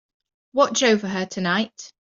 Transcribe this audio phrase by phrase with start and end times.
[0.53, 1.93] Watch over her tonight.